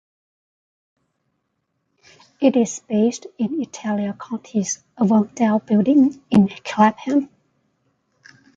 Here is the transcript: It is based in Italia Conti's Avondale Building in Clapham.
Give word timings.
It 2.41 2.55
is 2.55 2.81
based 2.89 3.27
in 3.37 3.61
Italia 3.61 4.15
Conti's 4.17 4.83
Avondale 4.99 5.59
Building 5.59 6.19
in 6.31 6.47
Clapham. 6.65 7.29